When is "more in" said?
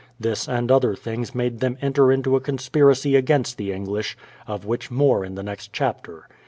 4.89-5.35